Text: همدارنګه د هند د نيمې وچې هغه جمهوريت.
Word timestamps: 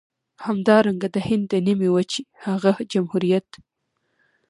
همدارنګه 0.45 1.07
د 1.15 1.17
هند 1.27 1.45
د 1.49 1.53
نيمې 1.65 1.89
وچې 1.95 2.21
هغه 2.45 2.71
جمهوريت. 2.91 3.49